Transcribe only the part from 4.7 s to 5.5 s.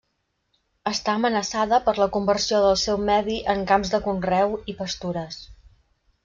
i pastures.